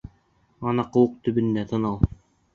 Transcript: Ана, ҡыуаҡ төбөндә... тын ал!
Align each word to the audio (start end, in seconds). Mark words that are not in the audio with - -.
Ана, 0.71 0.85
ҡыуаҡ 0.95 1.13
төбөндә... 1.29 1.67
тын 1.75 1.87
ал! 1.93 2.03